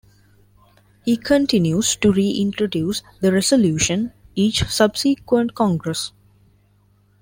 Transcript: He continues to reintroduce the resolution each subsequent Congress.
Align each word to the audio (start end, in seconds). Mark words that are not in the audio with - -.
He 1.05 1.15
continues 1.15 1.95
to 1.97 2.11
reintroduce 2.11 3.03
the 3.19 3.31
resolution 3.31 4.13
each 4.33 4.63
subsequent 4.63 5.53
Congress. 5.53 6.11